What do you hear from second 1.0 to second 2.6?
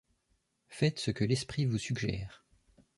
que l'Esprit vous suggère.